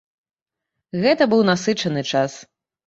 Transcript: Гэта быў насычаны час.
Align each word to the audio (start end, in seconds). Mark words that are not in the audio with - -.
Гэта 1.03 1.23
быў 1.35 1.47
насычаны 1.53 2.01
час. 2.11 2.31